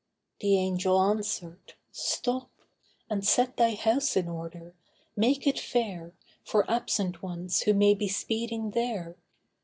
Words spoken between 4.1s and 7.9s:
in order; make it fair For absent ones who